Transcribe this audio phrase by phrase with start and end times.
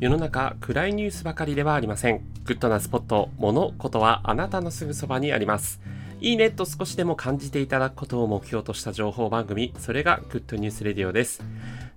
[0.00, 2.22] 世の中暗いニュースばかりではありません。
[2.44, 5.78] グッドなスポット、物、ことはあなたのすぐそばにあります。
[6.22, 11.44] いいねと少しでも感じていただくことを目標とした情報番組、それがグッドニュースレディオです。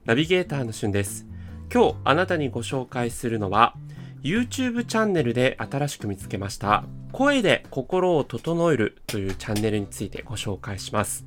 [0.03, 1.25] ナビゲーターの旬です。
[1.73, 3.73] 今日あなたにご紹介するのは、
[4.21, 11.25] YouTube チャンネルで新しく見つけました、声で心を整えるというチャンネルについてご紹介します。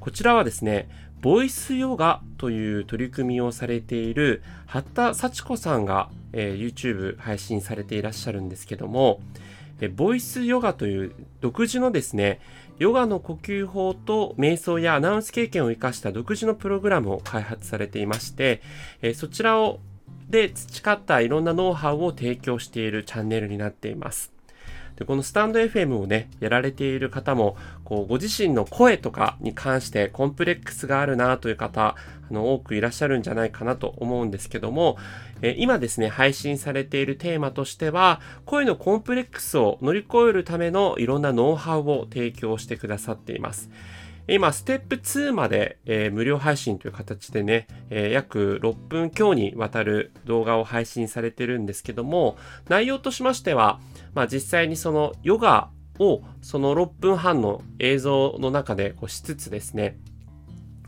[0.00, 0.88] こちらはですね、
[1.20, 9.20] ボイスヨガという取り組みをされている八田幸子さんが、えー、YouTube 配信されていらっしゃるんですけども、
[9.80, 12.40] えボイスヨガという独自のですね、
[12.78, 18.62] ヨガの呼吸法と瞑想やアナウンス経験を生かした独自のプログラムを開発されていまして、
[19.02, 19.80] えそちらを
[20.28, 24.35] で培ったいろんなノウハウを提供しているチャンネルになっています。
[24.96, 31.96] で、このスタンド FM をね、やられている方も、こう、ご自身の声とかに関してコンプレックスがあるなという方、
[32.30, 34.96] あの、多くいらっしゃるんじゃないかなと思うんですけども、
[35.42, 43.70] え今ですね、配信されているテーマとしては、声のコンプレックスを乗り越えるためのいろんなノウハウを提供してくださっています。
[44.28, 52.36] 今、ステップ2まで、えー、無料配信という形でね、えー、約6分強にわたる動画を配信されてるんですけども、
[52.68, 53.78] 内容としましては、
[54.14, 59.98] まあ、実際にそのヨガをその6分半の映像の中でこうしつつですね、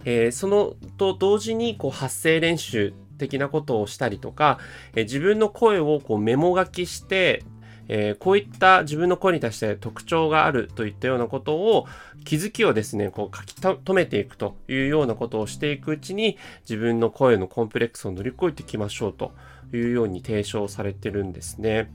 [0.04, 4.58] えー、そのと同時にこう発声練習的なことをしたりとか、
[4.94, 7.44] え、自分の声をこうメモ書きして
[7.88, 11.86] えー、こういった自分の声に対して特徴があるといったようなことを
[12.24, 16.36] 気づきをですね、こう書き留めていくというようなことをしていくうちに
[16.68, 19.32] 自分の声のコンプレックスを乗り越えていきましょうと
[19.72, 21.90] いうように提唱されてるんですね。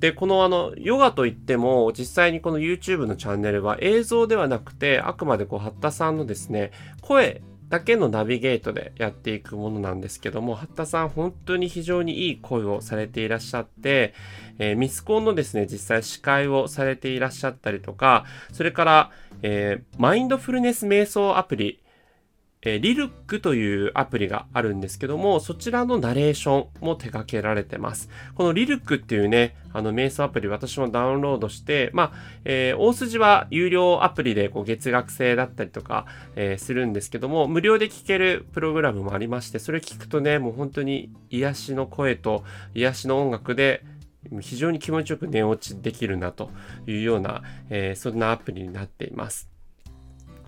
[0.00, 14.14] で、このあの、ヨガといっても、実際にこの YouTube のチャンネルは映像ではなくて、あくまでこう、八田さんのですね、声だけのナビゲートでやっていくものなんですけども、八田さん本当に非常にいい声をされていらっしゃって、
[14.58, 19.10] えー、ミスコンのですね、実際司会をされていらっしゃったりとか、それから、
[19.42, 21.80] えー、マインドフルネス瞑想アプリ、
[22.62, 28.08] えー、リルックというアプリがあるんですけども、そちらのナレーションも手掛けられてます。
[28.34, 32.12] このリルックっていうね、あの瞑想アプリ私もダウンロードして、まあ、
[32.44, 43.84] えー、大筋は有料アプリでこう月額制だったりとか、えー、するんですけども、無料で聴けるプログラムもありまして、それ聞くとね、もう本当に癒しの声と癒しの音楽で、
[44.40, 46.50] 非常に気持ちよく寝落ちできるなと
[46.86, 49.48] いうような、えー、そんなアプリになっています。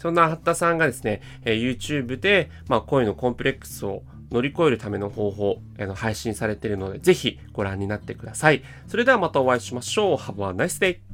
[0.01, 8.63] そんな八田さんがですね、えー、YouTube で、まあ、恋のコンプレックスを乗り越えるための方法、えの配信されているので、ぜひご覧になってください。
[8.87, 10.17] それではまたお会いしましょう。
[10.17, 11.10] Have a nice day!